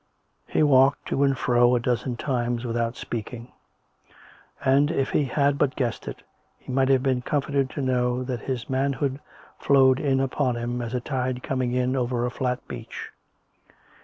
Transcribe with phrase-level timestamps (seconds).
[0.47, 3.51] He walked to and fro half a dozen times without speak ing,
[4.65, 6.23] and, if he had but guessed it,
[6.57, 9.19] he might have been comforted to know that his manhood
[9.59, 13.11] flowed in upon him, as a tide coming in over a flat beach.